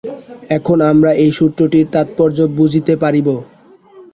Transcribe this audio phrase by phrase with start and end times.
[0.49, 3.27] এখন আমরা এই সূত্রটির তাৎপর্য বুঝিতে পারিব।